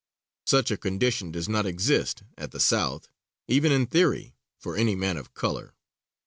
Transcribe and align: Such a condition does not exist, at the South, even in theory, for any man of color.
Such 0.47 0.71
a 0.71 0.77
condition 0.77 1.31
does 1.31 1.47
not 1.47 1.67
exist, 1.67 2.23
at 2.35 2.49
the 2.49 2.59
South, 2.59 3.07
even 3.47 3.71
in 3.71 3.85
theory, 3.85 4.33
for 4.57 4.75
any 4.75 4.95
man 4.95 5.15
of 5.15 5.35
color. 5.35 5.75